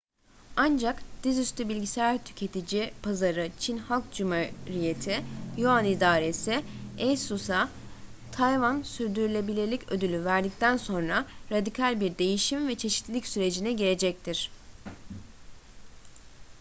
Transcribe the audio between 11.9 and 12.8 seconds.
bir değişim ve